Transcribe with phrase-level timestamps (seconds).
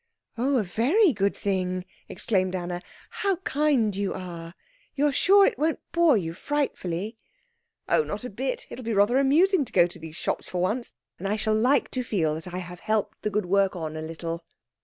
[0.35, 2.81] "Oh, a very good thing," exclaimed Anna.
[3.11, 4.55] "How kind you are!
[4.95, 7.17] You are sure it won't bore you frightfully?"
[7.87, 8.65] "Oh, not a bit.
[8.71, 11.53] It will be rather amusing to go into those shops for once, and I shall
[11.53, 14.43] like to feel that I have helped the good work on a little."